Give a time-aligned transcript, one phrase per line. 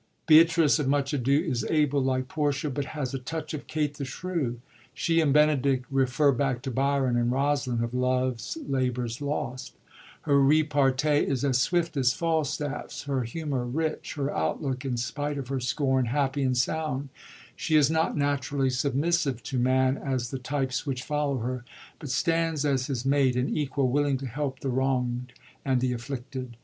[0.25, 4.03] Beatrice of Much Ado is able, like Portia, but has a touch of Kate the
[4.03, 4.59] Shrew;
[4.95, 9.75] she and Benedick refer back to Biron and Rosaline of Lovers Labov/r^a Lost,
[10.23, 15.49] Her repartee is as swift as Falstaff's, her humor rich, her outlook, in spite of
[15.49, 17.09] her scorn, happy and sound;
[17.55, 21.63] she is not naturally submissive to man as the types which follow her,
[21.99, 25.31] but stands as his mate and equal, willing to help the wrong'd
[25.63, 26.57] and the afflicted.